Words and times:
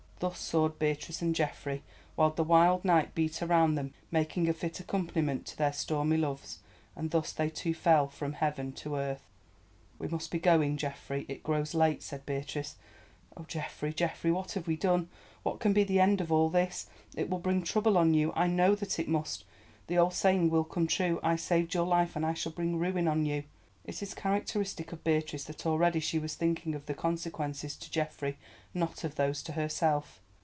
Thus 0.21 0.37
soared 0.39 0.77
Beatrice 0.77 1.23
and 1.23 1.33
Geoffrey 1.33 1.81
while 2.13 2.29
the 2.29 2.43
wild 2.43 2.85
night 2.85 3.15
beat 3.15 3.41
around 3.41 3.73
them, 3.73 3.91
making 4.11 4.47
a 4.47 4.53
fit 4.53 4.79
accompaniment 4.79 5.47
to 5.47 5.57
their 5.57 5.73
stormy 5.73 6.15
loves. 6.15 6.59
And 6.95 7.09
thus 7.09 7.31
they 7.31 7.49
too 7.49 7.73
fell 7.73 8.07
from 8.07 8.33
heaven 8.33 8.71
to 8.73 8.97
earth. 8.97 9.23
"We 9.97 10.07
must 10.07 10.29
be 10.29 10.37
going, 10.37 10.77
Geoffrey; 10.77 11.25
it 11.27 11.41
grows 11.41 11.73
late," 11.73 12.03
said 12.03 12.23
Beatrice. 12.27 12.75
"Oh, 13.35 13.45
Geoffrey, 13.47 13.93
Geoffrey, 13.95 14.31
what 14.31 14.51
have 14.51 14.67
we 14.67 14.75
done? 14.75 15.09
What 15.41 15.59
can 15.59 15.73
be 15.73 15.83
the 15.83 15.99
end 15.99 16.21
of 16.21 16.31
all 16.31 16.49
this? 16.51 16.85
It 17.17 17.27
will 17.27 17.39
bring 17.39 17.63
trouble 17.63 17.97
on 17.97 18.13
you, 18.13 18.31
I 18.35 18.45
know 18.45 18.75
that 18.75 18.99
it 18.99 19.07
must. 19.07 19.43
The 19.87 19.97
old 19.97 20.13
saying 20.13 20.51
will 20.51 20.63
come 20.65 20.85
true. 20.85 21.19
I 21.23 21.35
saved 21.35 21.73
your 21.73 21.87
life, 21.87 22.15
and 22.15 22.23
I 22.23 22.35
shall 22.35 22.51
bring 22.51 22.77
ruin 22.77 23.07
on 23.07 23.25
you!" 23.25 23.45
It 23.83 24.03
is 24.03 24.13
characteristic 24.13 24.91
of 24.91 25.03
Beatrice 25.03 25.45
that 25.45 25.65
already 25.65 25.99
she 25.99 26.19
was 26.19 26.35
thinking 26.35 26.75
of 26.75 26.85
the 26.85 26.93
consequences 26.93 27.75
to 27.77 27.89
Geoffrey, 27.89 28.37
not 28.75 29.03
of 29.03 29.15
those 29.15 29.41
to 29.41 29.53
herself. 29.53 30.21